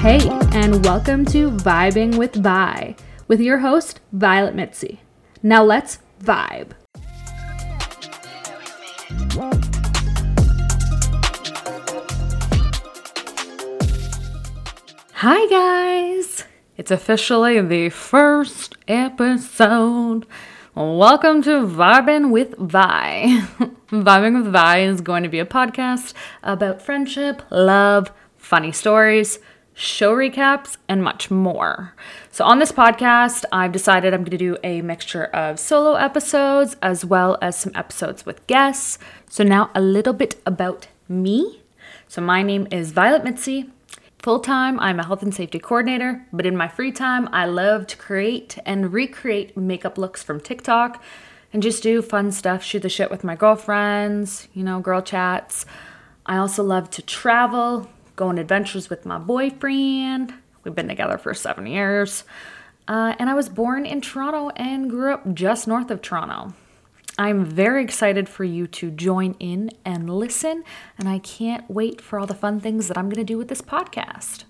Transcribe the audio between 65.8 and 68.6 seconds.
of Toronto. I'm very excited for